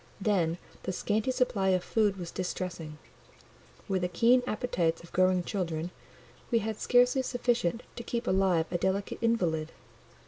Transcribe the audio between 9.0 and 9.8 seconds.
invalid.